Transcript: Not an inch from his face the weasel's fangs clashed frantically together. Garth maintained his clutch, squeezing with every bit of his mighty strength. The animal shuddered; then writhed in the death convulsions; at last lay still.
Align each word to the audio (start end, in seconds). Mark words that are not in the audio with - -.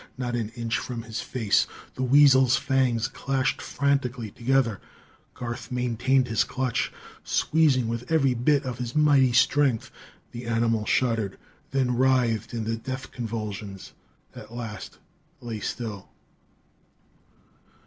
Not 0.17 0.35
an 0.35 0.49
inch 0.55 0.79
from 0.79 1.03
his 1.03 1.21
face 1.21 1.67
the 1.93 2.01
weasel's 2.01 2.55
fangs 2.55 3.07
clashed 3.07 3.61
frantically 3.61 4.31
together. 4.31 4.81
Garth 5.35 5.71
maintained 5.71 6.27
his 6.27 6.43
clutch, 6.43 6.91
squeezing 7.23 7.87
with 7.87 8.11
every 8.11 8.33
bit 8.33 8.63
of 8.65 8.79
his 8.79 8.95
mighty 8.95 9.31
strength. 9.31 9.91
The 10.31 10.47
animal 10.47 10.85
shuddered; 10.87 11.37
then 11.69 11.95
writhed 11.95 12.51
in 12.51 12.63
the 12.63 12.77
death 12.77 13.11
convulsions; 13.11 13.93
at 14.35 14.51
last 14.51 14.97
lay 15.39 15.59
still. 15.59 16.09